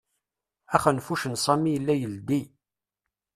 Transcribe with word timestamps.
Axenfuc 0.75 1.23
n 1.27 1.35
Sami 1.43 1.71
yella 1.73 1.93
yeldi. 1.99 2.41